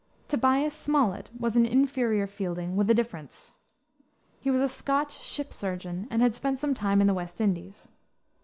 Tobias 0.27 0.73
Smollett 0.73 1.29
was 1.39 1.55
an 1.55 1.63
inferior 1.63 2.25
Fielding 2.25 2.75
with 2.75 2.89
a 2.89 2.93
difference. 2.95 3.53
He 4.39 4.49
was 4.49 4.59
a 4.61 4.67
Scotch 4.67 5.19
ship 5.19 5.53
surgeon 5.53 6.07
and 6.09 6.23
had 6.23 6.33
spent 6.33 6.57
some 6.59 6.73
time 6.73 7.01
in 7.01 7.05
the 7.07 7.13
West 7.13 7.39
Indies. 7.39 7.87